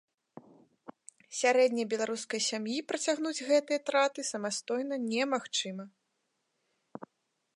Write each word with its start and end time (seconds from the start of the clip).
Сярэдняй 1.39 1.85
беларускай 1.93 2.41
сям'і 2.49 2.77
пацягнуць 2.91 3.45
гэтыя 3.51 3.79
траты 3.91 4.21
самастойна 4.31 4.95
немагчыма. 5.11 5.85